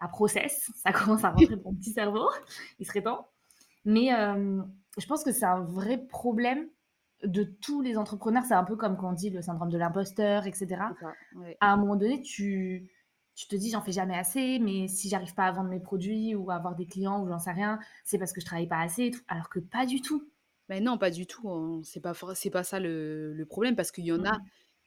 à 0.00 0.08
process, 0.08 0.70
ça 0.74 0.92
commence 0.92 1.24
à 1.24 1.30
rentrer 1.30 1.56
dans 1.56 1.62
mon 1.70 1.74
petit 1.76 1.92
cerveau, 1.92 2.28
il 2.80 2.86
serait 2.86 3.02
temps. 3.02 3.28
Mais 3.84 4.06
hem, 4.06 4.72
je 4.98 5.06
pense 5.06 5.24
que 5.24 5.32
c'est 5.32 5.46
un 5.46 5.60
vrai 5.62 5.98
problème 5.98 6.68
de 7.24 7.44
tous 7.44 7.82
les 7.82 7.98
entrepreneurs. 7.98 8.44
C'est 8.44 8.54
un 8.54 8.64
peu 8.64 8.76
comme 8.76 8.96
quand 8.96 9.10
on 9.10 9.14
dit 9.14 9.30
le 9.30 9.42
syndrome 9.42 9.70
de 9.70 9.78
l'imposteur 9.78 10.46
et 10.46 10.52
cetera. 10.52 10.92
C'est 10.92 10.98
ça, 10.98 11.16
ouais. 11.32 11.60
À 11.60 11.72
un 11.72 11.76
moment 11.76 11.96
donné, 11.96 12.22
tu 12.22 12.90
tu 13.34 13.46
te 13.48 13.56
dis: 13.56 13.70
«J'en 13.70 13.82
fais 13.82 13.92
jamais 13.92 14.16
assez, 14.18 14.58
mais 14.58 14.88
si 14.88 15.08
j'arrive 15.08 15.34
pas 15.34 15.44
à 15.46 15.52
vendre 15.52 15.70
mes 15.70 15.80
produits 15.80 16.34
ou 16.34 16.50
à 16.50 16.54
avoir 16.56 16.74
des 16.76 16.86
clients 16.86 17.22
ou 17.24 17.28
j'en 17.28 17.38
sais 17.38 17.52
rien, 17.52 17.78
c'est 18.04 18.18
parce 18.18 18.32
que 18.32 18.40
je 18.40 18.46
travaille 18.46 18.68
pas 18.68 18.80
assez 18.80 19.04
et 19.06 19.10
tout», 19.12 19.22
alors 19.28 19.48
que 19.50 19.58
pas 19.60 19.86
du 19.86 20.00
tout. 20.02 20.30
Mais 20.68 20.80
non, 20.80 20.96
pas 20.98 21.10
du 21.10 21.26
tout, 21.26 21.50
hein. 21.50 21.80
C'est 21.84 22.00
pas 22.00 22.14
c'est 22.34 22.50
pas 22.50 22.64
ça 22.64 22.78
le 22.80 23.32
le 23.34 23.46
problème 23.46 23.76
parce 23.76 23.90
qu'il 23.92 24.04
y 24.04 24.12
en 24.12 24.24
Mmh 24.24 24.24
a, 24.24 24.38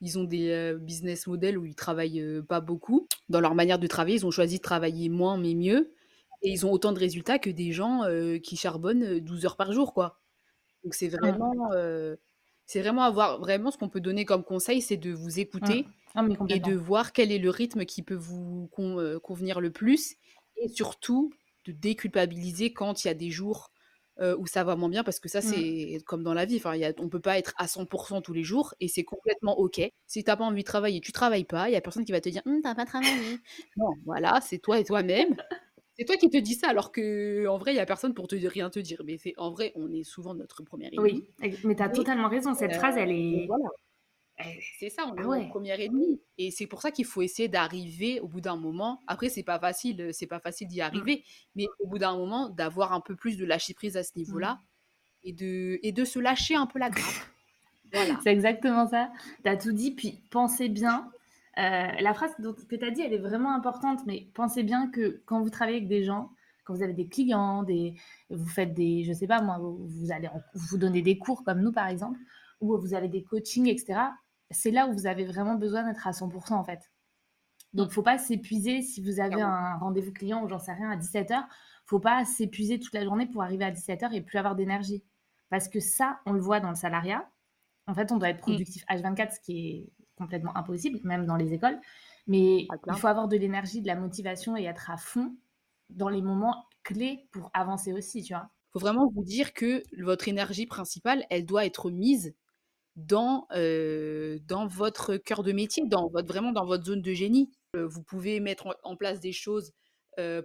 ils 0.02 0.18
ont 0.18 0.24
des, 0.24 0.50
heu, 0.52 0.78
business 0.80 1.28
models 1.28 1.58
où 1.58 1.66
ils 1.66 1.76
travaillent, 1.76 2.24
pas 2.48 2.62
beaucoup. 2.62 3.08
Dans 3.30 3.42
leur 3.42 3.56
manière 3.56 3.80
de 3.80 3.88
travailler, 3.88 4.16
ils 4.18 4.26
ont 4.26 4.32
choisi 4.32 4.58
de 4.58 4.62
travailler 4.64 5.10
moins 5.10 5.38
mais 5.38 5.54
mieux 5.56 5.94
et 6.42 6.52
ils 6.52 6.66
ont 6.66 6.72
autant 6.72 6.92
de 6.94 7.00
résultats 7.00 7.40
que 7.40 7.50
des 7.50 7.72
gens, 7.72 8.04
qui 8.44 8.56
charbonnent, 8.58 9.04
heu, 9.04 9.22
12 9.22 9.46
heures 9.46 9.58
par 9.58 9.72
jour, 9.74 9.94
quoi. 9.94 10.22
Donc 10.84 10.94
c'est 10.96 11.10
Mmh. 11.18 11.46
vraiment, 11.50 11.70
c'est 12.66 12.82
vraiment 12.82 13.04
avoir 13.04 13.40
vraiment 13.40 13.72
ce 13.72 13.78
qu'on 13.78 13.90
peut 13.90 14.02
donner 14.02 14.26
comme 14.26 14.44
conseil, 14.44 14.82
c'est 14.82 14.98
de 14.98 15.12
vous 15.12 15.40
Mmh. 15.62 15.96
Ah 16.18 16.24
mais 16.24 16.38
et 16.48 16.60
de 16.62 16.74
voir 16.76 17.12
quel 17.14 17.32
est 17.32 17.40
le 17.40 17.50
rythme 17.50 17.86
qui 17.86 18.02
peut 18.04 18.16
vous 18.16 18.68
con 18.72 19.00
heu, 19.02 19.20
convenir 19.20 19.60
le 19.62 19.72
plus 19.72 20.16
et 20.56 20.70
surtout 20.70 21.32
de 21.66 21.74
déculpabiliser 21.74 22.72
quand 22.74 23.04
il 23.04 23.08
y 23.08 23.12
a 23.12 23.14
des 23.14 23.32
jours, 23.32 23.72
heu, 24.22 24.34
où 24.40 24.48
ça 24.48 24.64
va 24.64 24.76
moins 24.78 24.88
bien 24.90 25.04
parce 25.04 25.20
que 25.20 25.28
ça, 25.30 25.42
Mmh. 25.42 25.66
c'est 25.82 25.98
comme 26.06 26.24
dans 26.24 26.34
la 26.34 26.46
vie, 26.46 26.58
enfin, 26.58 26.76
y 26.78 26.86
a 26.86 26.94
on 27.00 27.10
peut 27.10 27.20
pas 27.22 27.38
être 27.38 27.54
à 27.58 27.68
100 27.68 27.86
% 27.86 28.22
tous 28.22 28.34
les 28.34 28.44
jours 28.44 28.74
et 28.80 28.88
c'est 28.88 29.04
complètement 29.04 29.60
OK. 29.60 29.82
Si 30.08 30.24
tu 30.24 30.32
as 30.32 30.38
pas 30.38 30.46
envie 30.46 30.62
de 30.64 30.68
travailler, 30.68 31.02
tu 31.02 31.12
travailles 31.12 31.44
pas, 31.46 31.70
il 31.70 31.74
y 31.74 31.76
a 31.76 31.82
personne 31.82 32.06
qui 32.06 32.14
va 32.14 32.22
te 32.22 32.30
dire: 32.30 32.42
«Mmh, 32.46 32.62
tu 32.62 32.68
as 32.70 32.76
pas 32.76 32.86
travaillé». 32.86 33.42
Non, 33.78 33.96
voilà, 34.06 34.40
c'est 34.42 34.60
toi 34.60 34.80
et 34.80 34.86
toi-même. 34.86 35.36
C'est 35.98 36.06
toi 36.06 36.18
qui 36.18 36.30
te 36.30 36.38
dis 36.38 36.56
ça 36.56 36.70
alors 36.70 36.92
qu'en 36.92 37.58
vrai, 37.58 37.74
il 37.74 37.78
y 37.78 37.80
a 37.80 37.86
personne 37.86 38.14
pour 38.14 38.28
te 38.28 38.36
rien 38.36 38.70
te 38.70 38.80
dire. 38.80 39.04
Mais 39.06 39.18
c'est 39.18 39.34
en 39.38 39.52
vrai, 39.52 39.72
on 39.76 39.92
est 39.94 40.04
souvent 40.04 40.36
notre 40.36 40.64
1er 40.64 40.90
ennemi. 40.94 41.24
Oui, 41.38 41.60
mais 41.64 41.76
tu 41.76 41.84
as 41.84 41.90
totalement 41.90 42.30
raison, 42.30 42.54
cette 42.54 42.74
heu, 42.74 42.76
phrase, 42.76 42.96
elle 42.98 43.12
est 43.12 43.46
voilà. 43.48 43.66
Eh, 44.38 44.60
c'est 44.80 44.90
ça, 44.90 45.04
on 45.08 45.16
est 45.18 45.24
ah 45.24 45.28
notre 45.28 45.30
ouais. 45.30 45.48
1er 45.48 45.80
ennemi 45.86 46.22
et 46.38 46.52
c'est 46.52 46.68
pour 46.68 46.82
ça 46.82 46.92
qu'il 46.92 47.06
faut 47.06 47.22
essayer 47.22 47.48
d'arriver 47.48 48.20
au 48.20 48.28
bout 48.28 48.42
d'un 48.42 48.58
moment 48.58 49.02
après 49.08 49.30
c'est 49.30 49.44
pas 49.44 49.60
facile, 49.60 50.02
heu, 50.02 50.12
c'est 50.12 50.28
pas 50.28 50.42
facile 50.42 50.68
d'y 50.68 50.82
Mmh. 50.92 51.06
arriver, 51.06 51.24
mais 51.56 51.68
au 51.80 51.88
bout 51.88 52.00
d'un 52.00 52.18
moment, 52.18 52.50
d'avoir 52.50 52.92
un 52.92 53.00
peu 53.00 53.16
plus 53.16 53.38
de 53.38 53.46
lâcher 53.46 53.74
prise 53.74 53.96
à 53.96 54.04
ce 54.04 54.12
Mmh. 54.16 54.20
niveau-là 54.20 54.60
et 55.24 55.34
de 55.34 55.80
et 55.84 55.92
de 55.94 56.06
se 56.06 56.20
lâcher 56.20 56.56
un 56.56 56.68
peu 56.68 56.80
la 56.80 56.90
grappe. 56.92 57.16
Voilà. 57.94 58.24
C'est 58.24 58.32
exactement 58.32 58.88
ça. 58.88 59.12
Tu 59.44 59.50
as 59.50 59.58
tout 59.58 59.72
dit, 59.72 59.92
puis 59.92 60.24
pensez 60.32 60.70
bien, 60.70 61.12
heu, 61.58 61.62
la 61.62 62.14
phrase 62.14 62.32
que 62.38 62.76
tu 62.76 62.86
as 62.86 62.92
dit, 62.92 63.02
elle 63.02 63.14
est 63.14 63.18
vraiment 63.20 63.54
importante, 63.56 64.02
mais 64.06 64.28
pensez 64.34 64.64
bien 64.64 64.90
que 64.90 65.22
quand 65.26 65.42
vous 65.42 65.50
travaillez 65.50 65.78
avec 65.78 65.88
des 65.90 66.04
gens, 66.04 66.32
quand 66.66 66.74
vous 66.76 66.84
avez 66.84 66.94
des 66.94 67.08
clients, 67.08 67.64
des 67.64 67.96
vous 68.30 68.48
faites 68.48 68.74
des 68.74 69.04
je 69.06 69.14
sais 69.14 69.28
pas 69.28 69.42
moi, 69.42 69.60
vous 69.60 69.88
vous 69.88 70.12
allez 70.12 70.28
en 70.28 70.42
vous 70.56 70.78
donnez 70.78 71.02
des 71.02 71.18
cours 71.18 71.44
comme 71.46 71.62
nous 71.62 71.72
par 71.72 71.88
exemple, 71.88 72.20
ou 72.62 72.78
vous 72.78 72.94
avez 72.94 73.08
des 73.10 73.24
coachings 73.24 73.68
et 73.68 73.78
cetera, 73.78 74.14
c'est 74.52 74.72
là 74.72 74.88
où 74.88 74.94
vous 74.94 75.08
avez 75.08 75.26
vraiment 75.26 75.56
besoin 75.56 75.84
d'être 75.88 76.08
à 76.08 76.14
100 76.14 76.30
% 76.30 76.52
en 76.60 76.64
fait. 76.64 76.92
Donc 77.74 77.92
faut 77.92 78.04
pas 78.04 78.18
s'épuiser 78.20 78.82
si 78.84 79.02
vous 79.04 79.20
avez 79.22 79.42
un 79.42 79.78
rendez-vous 79.78 80.14
client 80.14 80.44
ou 80.44 80.50
j'en 80.50 80.60
sais 80.60 80.74
rien 80.74 80.92
à 80.92 80.98
17:00, 80.98 81.48
faut 81.86 82.00
pas 82.00 82.26
s'épuiser 82.26 82.80
toute 82.80 82.94
la 82.94 83.04
journée 83.06 83.28
pour 83.28 83.44
arriver 83.44 83.66
à 83.66 83.72
17:00 83.72 84.14
et 84.14 84.22
plus 84.22 84.38
avoir 84.40 84.56
d'énergie. 84.56 85.04
Parce 85.50 85.70
que 85.70 85.80
ça, 85.82 86.22
on 86.26 86.34
le 86.34 86.42
voit 86.42 86.60
dans 86.62 86.70
le 86.70 86.76
salariat. 86.76 87.30
En 87.88 87.94
fait, 87.96 88.12
on 88.12 88.18
doit 88.18 88.30
être 88.30 88.40
Mmh. 88.48 88.60
productif 88.60 88.86
H24, 88.90 89.34
ce 89.36 89.40
qui 89.42 89.60
est 89.70 89.94
complètement 90.18 90.56
impossible, 90.58 91.00
même 91.04 91.26
dans 91.26 91.36
les 91.38 91.54
écoles. 91.54 91.80
Mais 92.28 92.70
Ah 92.70 92.78
il 92.88 92.98
faut 92.98 93.08
avoir 93.08 93.28
de 93.30 93.38
l'énergie, 93.38 93.82
de 93.82 93.88
la 93.88 93.96
motivation 93.96 94.58
et 94.58 94.64
être 94.66 94.90
à 94.92 94.98
fond 94.98 95.38
dans 95.90 96.10
les 96.10 96.22
moments 96.24 96.66
clés 96.84 97.28
pour 97.32 97.52
avancer 97.54 97.94
aussi, 97.94 98.24
tu 98.24 98.34
vois? 98.34 98.52
Faut 98.74 98.80
vraiment 98.80 99.08
vous 99.10 99.24
dire 99.24 99.54
que 99.54 99.84
votre 99.98 100.28
énergie 100.28 100.66
principale, 100.66 101.26
elle 101.30 101.46
doit 101.46 101.66
être 101.66 101.90
mise 101.92 102.36
dans, 102.96 103.48
votre 104.68 105.18
cœur 105.18 105.44
de 105.44 105.52
métier, 105.52 105.84
dans 105.86 106.10
votre 106.10 106.28
vraiment 106.28 106.52
dans 106.52 106.66
votre 106.66 106.86
zone 106.86 107.02
de 107.02 107.14
génie. 107.14 107.52
Vous 107.74 108.04
pouvez 108.04 108.40
mettre 108.40 108.78
en 108.84 108.96
place 108.96 109.20
des 109.20 109.34
choses, 109.34 109.74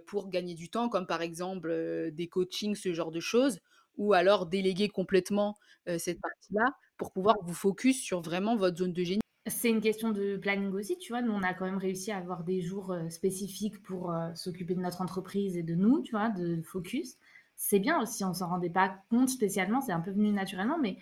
pour 0.05 0.29
gagner 0.29 0.53
du 0.53 0.69
temps 0.69 0.89
comme 0.89 1.07
par 1.07 1.21
exemple, 1.21 2.11
des 2.11 2.27
coachings, 2.27 2.75
ce 2.75 2.93
genre 2.93 3.11
de 3.11 3.19
choses 3.19 3.59
ou 3.97 4.13
alors 4.13 4.45
déléguer 4.45 4.89
complètement, 4.89 5.55
cette 5.97 6.19
partie-là 6.21 6.65
pour 6.97 7.11
pouvoir 7.11 7.35
vous 7.43 7.53
focus 7.53 8.01
sur 8.01 8.21
vraiment 8.21 8.55
votre 8.55 8.77
zone 8.77 8.93
de 8.93 9.03
génie. 9.03 9.21
C'est 9.47 9.69
une 9.69 9.81
question 9.81 10.11
de 10.11 10.37
planning 10.37 10.71
aussi, 10.71 10.97
tu 10.97 11.13
vois? 11.13 11.23
Nous, 11.23 11.31
on 11.31 11.41
a 11.41 11.55
quand 11.55 11.65
même 11.65 11.77
réussi 11.77 12.11
à 12.11 12.17
avoir 12.17 12.43
des 12.43 12.61
jours, 12.61 12.95
spécifiques 13.09 13.81
pour, 13.81 14.13
s'occuper 14.35 14.75
de 14.75 14.81
notre 14.81 15.01
entreprise 15.01 15.57
et 15.57 15.63
de 15.63 15.73
nous, 15.73 16.01
tu 16.01 16.11
vois? 16.11 16.29
De 16.29 16.61
focus. 16.61 17.17
C'est 17.55 17.79
bien 17.79 18.01
aussi, 18.01 18.23
on 18.23 18.33
s'en 18.33 18.49
rendait 18.49 18.69
pas 18.69 18.95
compte 19.09 19.29
spécialement, 19.29 19.81
c'est 19.81 19.91
un 19.91 19.99
peu 19.99 20.11
venu 20.11 20.31
naturellement, 20.31 20.79
mais 20.79 20.97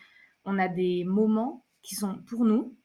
on 0.45 0.59
a 0.59 0.67
des 0.67 1.03
moments 1.05 1.65
qui 1.81 1.95
sont 1.95 2.21
pour 2.27 2.45
nous. 2.45 2.77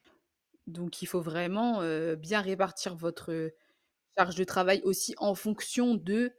Donc 0.67 1.01
il 1.01 1.05
faut 1.05 1.21
vraiment, 1.21 1.81
bien 2.15 2.41
répartir 2.41 2.95
votre, 2.95 3.51
charge 4.17 4.35
de 4.35 4.43
travail 4.43 4.81
aussi 4.83 5.13
en 5.17 5.35
fonction 5.35 5.95
de, 5.95 6.33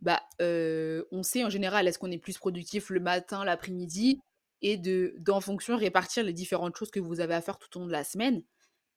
bah, 0.00 0.22
on 0.40 1.22
sait 1.22 1.44
en 1.44 1.50
général 1.50 1.88
est-ce 1.88 1.98
qu'on 1.98 2.10
est 2.10 2.18
plus 2.18 2.38
productif 2.38 2.90
le 2.90 3.00
matin, 3.00 3.44
l'après-midi 3.44 4.20
et 4.62 4.76
de 4.76 5.14
d'en 5.18 5.40
fonction 5.40 5.76
répartir 5.76 6.24
les 6.24 6.32
différentes 6.32 6.76
choses 6.76 6.90
que 6.90 7.00
vous 7.00 7.20
avez 7.20 7.34
à 7.34 7.40
faire 7.40 7.58
tout 7.58 7.76
au 7.76 7.80
long 7.80 7.86
de 7.86 7.92
la 7.92 8.04
semaine 8.04 8.42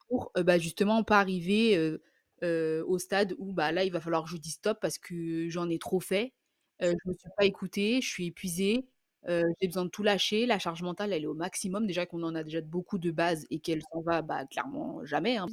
pour, 0.07 0.31
bah, 0.35 0.59
justement 0.59 1.03
pas 1.03 1.19
arriver, 1.19 1.97
au 2.43 2.99
stade 2.99 3.35
où, 3.39 3.53
bah, 3.53 3.71
là, 3.71 3.83
il 3.83 3.91
va 3.91 4.01
falloir 4.01 4.23
que 4.23 4.29
je 4.29 4.37
dise 4.37 4.55
stop 4.55 4.79
parce 4.81 4.97
que 4.99 5.49
j'en 5.49 5.69
ai 5.69 5.79
trop 5.79 5.99
fait, 5.99 6.33
je 6.81 6.93
me 7.05 7.13
suis 7.13 7.29
pas 7.37 7.45
écoutée, 7.45 8.01
je 8.01 8.07
suis 8.09 8.27
épuisée, 8.27 8.87
j'ai 9.27 9.67
besoin 9.67 9.85
de 9.85 9.89
tout 9.89 10.03
lâcher, 10.03 10.45
la 10.45 10.59
charge 10.59 10.81
mentale, 10.83 11.13
elle 11.13 11.23
est 11.23 11.27
au 11.27 11.33
maximum. 11.33 11.87
Déjà 11.87 12.05
qu'on 12.05 12.23
en 12.23 12.35
a 12.35 12.43
déjà 12.43 12.61
beaucoup 12.61 12.97
de 12.99 13.11
base 13.11 13.45
et 13.51 13.59
qu'elle 13.59 13.81
s'en 13.91 14.01
va, 14.01 14.21
bah, 14.21 14.45
clairement 14.45 15.03
jamais, 15.05 15.37
hein, 15.37 15.47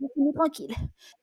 laissez-nous 0.00 0.32
tranquille. 0.34 0.74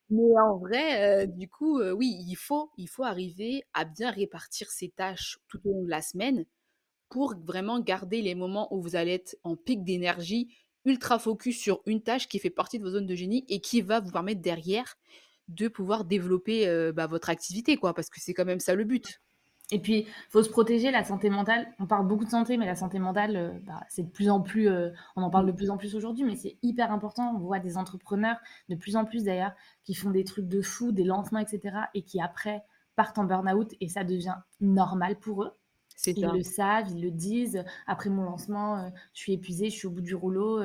Mais 0.10 0.24
en 0.42 0.58
vrai, 0.60 1.28
du 1.28 1.50
coup, 1.50 1.82
oui, 1.82 2.16
il 2.28 2.36
faut 2.36 2.72
il 2.78 2.88
faut 2.90 3.04
arriver 3.04 3.64
à 3.74 3.86
bien 3.86 4.12
répartir 4.12 4.72
ses 4.72 4.90
tâches 4.90 5.40
tout 5.50 5.60
au 5.66 5.72
long 5.74 5.84
de 5.86 5.90
la 5.90 6.02
semaine 6.02 6.46
pour 7.10 7.36
vraiment 7.46 7.80
garder 7.80 8.22
les 8.22 8.36
moments 8.36 8.74
où 8.74 8.82
vous 8.82 8.96
allez 8.96 9.14
être 9.14 9.38
en 9.44 9.56
pic 9.56 9.84
d'énergie, 9.84 10.56
ultra 10.86 11.20
focus 11.20 11.60
sur 11.60 11.82
une 11.88 12.02
tâche 12.04 12.28
qui 12.28 12.40
fait 12.40 12.50
partie 12.52 12.80
de 12.80 12.84
vos 12.86 12.92
zones 12.92 13.08
de 13.08 13.16
génie 13.16 13.46
et 13.50 13.62
qui 13.62 13.82
va 13.82 14.00
vous 14.02 14.12
permettre 14.12 14.42
derrière 14.42 14.96
de 15.50 15.68
pouvoir 15.68 16.06
développer, 16.06 16.92
bah, 16.94 17.08
votre 17.08 17.30
activité 17.30 17.78
quoi, 17.78 17.94
parce 17.96 18.10
que 18.10 18.20
c'est 18.22 18.34
quand 18.34 18.46
même 18.46 18.60
ça 18.62 18.76
le 18.76 18.84
but. 18.86 19.20
Et 19.72 19.80
puis, 19.82 20.08
faut 20.30 20.44
se 20.44 20.50
protéger, 20.50 20.92
la 20.92 21.04
santé 21.04 21.30
mentale. 21.32 21.74
On 21.80 21.88
parle 21.88 22.08
beaucoup 22.08 22.26
de 22.26 22.30
santé, 22.30 22.56
mais 22.58 22.68
la 22.68 22.76
santé 22.76 23.00
mentale, 23.00 23.36
heu, 23.36 23.54
bah, 23.66 23.82
c'est 23.90 24.04
de 24.04 24.10
plus 24.12 24.30
en 24.30 24.42
plus, 24.42 24.68
heu, 24.70 24.94
on 25.16 25.24
en 25.24 25.32
parle 25.32 25.48
de 25.48 25.52
plus 25.52 25.72
en 25.72 25.78
plus 25.78 25.96
aujourd'hui, 25.96 26.24
mais 26.24 26.36
c'est 26.36 26.58
hyper 26.62 26.92
important. 26.92 27.34
On 27.36 27.40
voit 27.40 27.60
des 27.60 27.76
entrepreneurs, 27.78 28.38
de 28.70 28.76
plus 28.76 28.96
en 28.96 29.06
plus 29.06 29.24
d'ailleurs, 29.24 29.54
qui 29.84 29.96
font 29.96 30.12
des 30.12 30.24
trucs 30.24 30.48
de 30.48 30.62
fou, 30.62 30.92
des 30.92 31.04
lancements 31.04 31.40
et 31.40 31.48
cetera 31.48 31.90
et 31.96 32.04
qui 32.04 32.22
après 32.22 32.64
partent 32.96 33.18
en 33.18 33.24
burn-out 33.26 33.74
et 33.82 33.90
ça 33.90 34.04
devient 34.04 34.36
normal 34.62 35.20
pour 35.20 35.44
eux. 35.44 35.52
C'est 35.96 36.16
Ils 36.16 36.32
ça. 36.32 36.32
le 36.32 36.44
savent, 36.44 36.90
ils 36.92 37.02
le 37.04 37.12
disent: 37.12 37.64
«Après 37.88 38.10
mon 38.10 38.24
lancement, 38.24 38.78
heu, 38.88 38.92
je 39.14 39.20
suis 39.20 39.34
épuisée, 39.34 39.70
je 39.70 39.76
suis 39.76 39.88
au 39.88 39.92
bout 39.92 40.02
du 40.02 40.16
rouleau, 40.16 40.62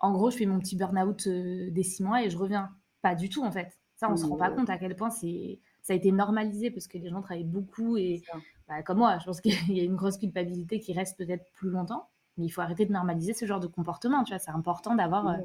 en 0.00 0.12
gros, 0.12 0.30
je 0.30 0.36
fais 0.36 0.46
mon 0.46 0.58
petit 0.60 0.76
burn-out, 0.76 1.28
des 1.28 1.82
6 1.82 2.02
mois 2.02 2.22
et 2.22 2.30
je 2.30 2.38
reviens». 2.38 2.70
Pas 3.02 3.14
du 3.14 3.28
tout, 3.28 3.44
en 3.44 3.52
fait. 3.52 3.78
Ça, 3.96 4.10
on 4.10 4.16
se 4.16 4.26
rend 4.26 4.36
pas 4.36 4.50
Mmh, 4.50 4.58
compte 4.58 4.70
à 4.70 4.78
quel 4.78 4.96
point 4.96 5.10
c'est 5.10 5.60
ça 5.88 5.94
a 5.94 5.96
été 5.96 6.12
normalisé 6.12 6.70
parce 6.70 6.86
que 6.88 6.98
les 6.98 7.08
gens 7.10 7.22
travaillent 7.22 7.44
beaucoup 7.44 7.96
et 7.96 8.24
bah, 8.68 8.82
comme 8.82 8.98
moi, 8.98 9.18
je 9.18 9.24
pense 9.26 9.40
qu'il 9.40 9.72
y 9.76 9.80
a 9.80 9.84
une 9.84 9.96
grosse 9.96 10.18
culpabilité 10.18 10.80
qui 10.80 10.92
reste 10.92 11.16
peut-être 11.18 11.44
plus 11.54 11.70
longtemps, 11.70 12.10
mais 12.36 12.46
il 12.46 12.50
faut 12.50 12.60
arrêter 12.60 12.86
de 12.86 12.92
normaliser 12.92 13.32
ce 13.34 13.46
genre 13.46 13.60
de 13.60 13.66
comportement, 13.68 14.24
tu 14.24 14.32
vois? 14.32 14.38
C'est 14.38 14.50
important 14.50 14.94
d'avoir, 14.94 15.28
heu, 15.28 15.42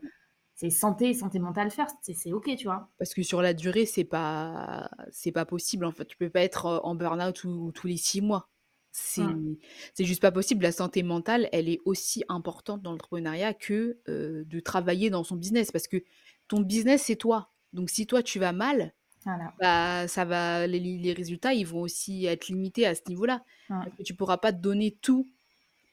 c'est 0.55 0.69
santé 0.71 1.09
et 1.09 1.13
santé 1.15 1.39
mentale 1.39 1.71
first, 1.71 1.97
c'est 2.01 2.33
OK, 2.33 2.55
tu 2.57 2.65
vois? 2.67 2.89
Parce 2.99 3.13
que 3.13 3.23
sur 3.23 3.41
la 3.41 3.53
durée, 3.53 3.85
c'est 3.85 4.03
pas 4.05 4.89
c'est 5.11 5.31
pas 5.31 5.45
possible, 5.45 5.85
en 5.85 5.91
fait. 5.91 6.05
Tu 6.05 6.17
peux 6.17 6.29
pas 6.29 6.41
être, 6.43 6.67
heu, 6.67 6.79
en 6.83 6.95
burn-out 6.95 7.35
tous 7.73 7.87
les 7.87 7.97
6 7.97 8.21
mois. 8.21 8.49
C'est 8.91 9.33
Mmh. 9.33 9.55
c'est 9.95 10.05
juste 10.05 10.21
pas 10.21 10.31
possible. 10.31 10.63
La 10.63 10.71
santé 10.71 11.03
mentale, 11.03 11.49
elle 11.51 11.69
est 11.69 11.79
aussi 11.85 12.23
importante 12.29 12.81
dans 12.83 12.91
l'entrepreneuriat 12.91 13.53
que, 13.55 13.99
heu, 14.09 14.45
de 14.45 14.59
travailler 14.59 15.09
dans 15.09 15.23
son 15.23 15.35
business. 15.37 15.71
Parce 15.71 15.87
que 15.87 16.03
ton 16.47 16.61
business, 16.61 17.03
c'est 17.03 17.15
toi. 17.17 17.53
Donc 17.73 17.89
si 17.89 18.05
toi, 18.07 18.21
tu 18.23 18.39
vas 18.39 18.53
mal, 18.53 18.93
Voilà. 19.25 19.53
bah, 19.59 20.07
ça 20.07 20.25
va 20.25 20.67
les 20.67 20.79
les 20.79 21.13
résultats, 21.13 21.53
ils 21.53 21.65
vont 21.67 21.81
aussi 21.81 22.25
être 22.25 22.47
limités 22.47 22.85
à 22.87 22.95
ce 22.95 23.01
niveau-là. 23.07 23.43
Tu 24.05 24.15
pourras 24.15 24.37
pas 24.37 24.53
te 24.53 24.59
donner 24.59 24.97
tout, 25.01 25.31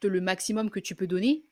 te 0.01 0.07
le 0.07 0.21
maximum 0.21 0.71
que 0.71 0.81
tu 0.81 0.95
peux 0.97 1.07
donner, 1.07 1.45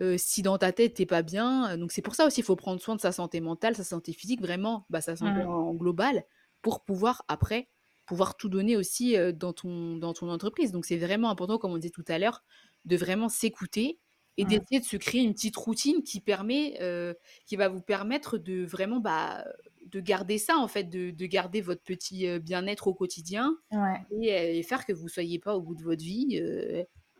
Heu, 0.00 0.16
si 0.18 0.42
dans 0.42 0.58
ta 0.58 0.72
tête 0.72 0.94
tu 0.94 1.02
es 1.02 1.06
pas 1.06 1.22
bien, 1.22 1.76
donc 1.78 1.92
c'est 1.92 2.02
pour 2.02 2.14
ça 2.16 2.26
aussi, 2.26 2.40
il 2.40 2.44
faut 2.44 2.56
prendre 2.56 2.80
soin 2.80 2.96
de 2.96 3.00
sa 3.02 3.12
santé 3.12 3.40
mentale, 3.40 3.76
sa 3.76 3.84
santé 3.84 4.12
physique, 4.14 4.40
vraiment, 4.40 4.86
bah, 4.90 5.00
sa 5.02 5.16
santé 5.16 5.40
Mmh. 5.40 5.48
en 5.48 5.74
global, 5.74 6.24
pour 6.62 6.84
pouvoir 6.84 7.24
après, 7.28 7.68
pouvoir 8.06 8.36
tout 8.36 8.48
donner 8.48 8.76
aussi, 8.76 9.16
heu, 9.18 9.32
dans 9.32 9.52
ton 9.52 9.96
dans 9.98 10.14
ton 10.14 10.30
entreprise. 10.30 10.72
Donc 10.72 10.86
c'est 10.86 10.96
vraiment 10.98 11.30
important, 11.30 11.58
comme 11.58 11.72
on 11.72 11.78
disait 11.78 11.90
tout 11.92 12.04
à 12.08 12.18
l'heure, 12.18 12.44
de 12.86 12.96
vraiment 12.96 13.28
s'écouter 13.28 14.00
et 14.38 14.44
Mmh. 14.44 14.46
d'essayer 14.46 14.80
de 14.80 14.84
se 14.86 14.96
créer 14.96 15.22
une 15.22 15.34
petite 15.34 15.56
routine 15.56 16.02
qui 16.04 16.20
permet, 16.20 16.78
heu, 16.82 17.16
qui 17.46 17.56
va 17.56 17.68
vous 17.68 17.82
permettre 17.82 18.38
de 18.38 18.64
vraiment, 18.64 19.00
bah, 19.00 19.44
de 19.90 20.00
garder 20.00 20.38
ça 20.38 20.56
en 20.58 20.68
fait, 20.68 20.84
de 20.84 21.10
de 21.10 21.26
garder 21.26 21.60
votre 21.60 21.82
petit, 21.82 22.26
bien-être 22.40 22.86
au 22.88 22.94
quotidien 22.94 23.56
Ouais. 23.72 24.00
et 24.22 24.62
faire 24.62 24.84
que 24.86 24.92
vous 24.92 25.08
soyez 25.08 25.38
pas 25.38 25.56
au 25.56 25.60
bout 25.62 25.74
de 25.74 25.82
votre 25.82 26.02
vie, 26.02 26.40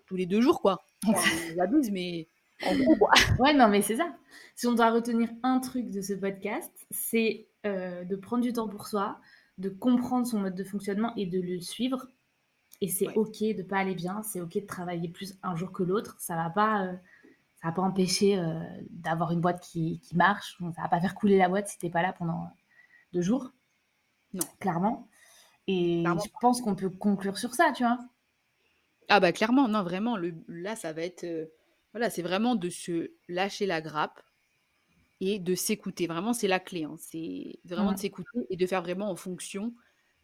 tous 0.07 0.17
les 0.17 0.27
2 0.27 0.41
jours 0.41 0.61
quoi. 0.61 0.79
J'abuse 1.57 1.91
mais. 1.91 2.29
Ouais, 3.39 3.55
non, 3.55 3.69
mais 3.69 3.83
c'est 3.83 3.95
ça. 3.97 4.17
Si 4.57 4.67
on 4.67 4.73
doit 4.75 4.91
retenir 4.91 5.29
un 5.45 5.61
truc 5.61 5.91
de 5.91 6.01
ce 6.01 6.13
podcast, 6.13 6.73
c'est, 6.91 7.47
de 7.65 8.17
prendre 8.17 8.43
du 8.43 8.53
temps 8.53 8.69
pour 8.69 8.89
soi, 8.89 9.21
de 9.59 9.69
comprendre 9.69 10.27
son 10.27 10.41
mode 10.41 10.55
de 10.57 10.65
fonctionnement 10.65 11.13
et 11.17 11.27
de 11.27 11.41
le 11.41 11.61
suivre 11.61 12.09
et 12.81 12.89
c'est 12.89 13.07
Ouais. 13.09 13.17
OK 13.17 13.39
de 13.57 13.63
pas 13.63 13.79
aller 13.79 13.95
bien, 13.95 14.23
c'est 14.23 14.41
OK 14.41 14.55
de 14.55 14.67
travailler 14.67 15.09
plus 15.09 15.37
un 15.43 15.55
jour 15.57 15.73
que 15.73 15.83
l'autre. 15.85 16.17
Ça 16.21 16.35
va 16.37 16.49
pas, 16.51 16.85
heu, 16.87 16.99
ça 17.61 17.69
va 17.69 17.73
pas 17.75 17.83
empêcher, 17.83 18.41
d'avoir 18.91 19.33
une 19.33 19.41
boîte 19.41 19.61
qui 19.61 20.01
qui 20.01 20.17
marche. 20.17 20.57
Ça 20.75 20.83
va 20.83 20.89
pas 20.89 21.01
faire 21.01 21.15
couler 21.15 21.39
la 21.39 21.49
boîte 21.49 21.69
si 21.69 21.79
tu 21.79 21.87
es 21.87 21.91
pas 21.91 22.03
là 22.03 22.13
pendant 22.13 22.51
2 23.13 23.23
jours, 23.23 23.53
Non, 24.33 24.47
clairement 24.59 25.07
et 25.69 26.05
clairement 26.05 26.25
je 26.25 26.31
pense 26.41 26.63
qu'on 26.63 26.77
peut 26.77 26.91
conclure 26.91 27.39
sur 27.39 27.55
ça, 27.55 27.73
tu 27.73 27.85
vois? 27.85 27.99
Ah 29.09 29.21
bah, 29.21 29.33
clairement, 29.33 29.69
non, 29.69 29.83
vraiment, 29.83 30.17
le 30.17 30.35
là, 30.49 30.77
ça 30.77 30.93
va 30.93 31.03
être, 31.03 31.25
heu, 31.25 31.53
voilà, 31.93 32.11
c'est 32.11 32.23
vraiment 32.23 32.55
de 32.57 32.69
se 32.69 33.13
lâcher 33.29 33.67
la 33.67 33.81
grappe 33.81 34.21
et 35.21 35.39
de 35.39 35.55
s'écouter. 35.55 36.07
Vraiment, 36.07 36.33
c'est 36.33 36.49
la 36.49 36.61
clé, 36.61 36.85
hein. 36.85 36.97
C'est 36.99 37.61
vraiment 37.65 37.93
de 37.93 37.99
s'écouter 37.99 38.47
et 38.51 38.57
de 38.57 38.67
faire 38.67 38.83
vraiment 38.83 39.11
en 39.11 39.17
fonction, 39.17 39.75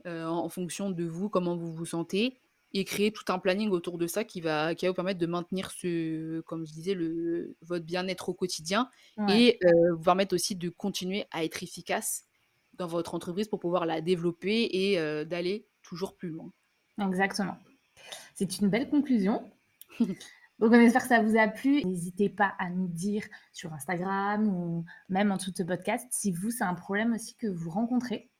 heu, 0.07 0.25
en 0.27 0.49
fonction 0.51 0.91
de 0.91 1.05
vous, 1.05 1.31
comment 1.31 1.57
vous 1.57 1.73
vous 1.73 1.87
sentez 1.87 2.39
et 2.75 2.85
créer 2.85 3.13
tout 3.13 3.25
un 3.33 3.39
planning 3.41 3.71
autour 3.71 3.99
de 3.99 4.07
ça 4.09 4.25
qui 4.25 4.41
va 4.43 4.75
qui 4.77 4.87
va 4.87 4.91
vous 4.93 4.97
permettre 4.97 5.21
de 5.21 5.27
maintenir 5.27 5.71
ce 5.73 6.41
comme 6.43 6.67
je 6.67 6.73
disais, 6.75 6.95
le 6.95 7.57
votre 7.63 7.87
bien-être 7.87 8.29
au 8.31 8.35
quotidien 8.35 8.91
Ouais, 9.17 9.29
et 9.29 9.59
heu, 9.65 9.93
vous 9.97 10.03
permettre 10.05 10.35
aussi 10.37 10.57
de 10.57 10.69
continuer 10.71 11.27
à 11.33 11.45
être 11.45 11.63
efficace 11.65 12.25
dans 12.79 12.87
votre 12.87 13.15
entreprise 13.15 13.49
pour 13.49 13.61
pouvoir 13.61 13.87
la 13.87 14.01
développer 14.01 14.69
et 14.73 14.99
heu, 14.99 15.25
d'aller 15.25 15.69
toujours 15.83 16.17
plus 16.17 16.31
loin. 16.31 16.51
exactement. 17.01 17.57
C'est 18.35 18.59
une 18.59 18.69
belle 18.69 18.89
conclusion. 18.89 19.51
Donc 20.61 20.71
on 20.71 20.81
espère 20.81 21.03
que 21.03 21.09
ça 21.09 21.23
vous 21.23 21.37
a 21.37 21.49
plu. 21.49 21.85
N'hésitez 21.85 22.29
pas 22.29 22.55
à 22.59 22.71
nous 22.71 22.89
dire 22.89 23.25
sur 23.53 23.73
Instagram 23.73 24.47
ou 24.47 24.85
même 25.09 25.33
en 25.33 25.37
dessous 25.37 25.51
de 25.51 25.57
ce 25.57 25.63
podcast 25.63 26.07
si 26.11 26.31
vous, 26.31 26.51
c'est 26.51 26.65
un 26.65 26.75
problème 26.75 27.13
aussi 27.13 27.35
que 27.37 27.49
vous 27.49 27.71
rencontrez 27.71 28.31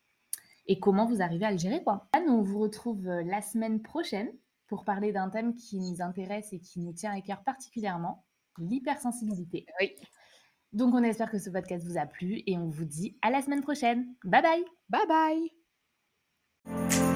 et 0.67 0.79
comment 0.81 1.07
vous 1.07 1.23
arrivez 1.23 1.45
à 1.45 1.51
le 1.51 1.59
gérer, 1.59 1.83
quoi. 1.83 2.09
Là, 2.15 2.23
nous, 2.27 2.33
on 2.33 2.43
vous 2.43 2.59
retrouve, 2.59 3.07
heu, 3.07 3.23
la 3.23 3.43
semaine 3.43 3.83
prochaine 3.83 4.31
pour 4.67 4.85
parler 4.85 5.13
d'un 5.13 5.29
thème 5.29 5.55
qui 5.55 5.79
nous 5.79 6.01
intéresse 6.01 6.53
et 6.53 6.61
qui 6.61 6.81
nous 6.81 6.93
tient 6.93 7.13
à 7.13 7.21
cœur 7.21 7.43
particulièrement, 7.45 8.25
l'hypersensibilité. 8.59 9.67
Oui. 9.81 9.95
Donc 10.75 10.93
on 10.95 11.03
espère 11.03 11.31
que 11.31 11.39
ce 11.39 11.51
podcast 11.51 11.87
vous 11.87 11.99
a 11.99 12.05
plu 12.05 12.43
et 12.47 12.59
on 12.59 12.69
vous 12.69 12.85
dit 12.85 13.17
à 13.23 13.31
la 13.31 13.41
semaine 13.41 13.63
prochaine. 13.63 14.15
Bye 14.25 14.43
bye. 14.43 14.65
Bye 14.89 15.07
bye. 16.67 17.14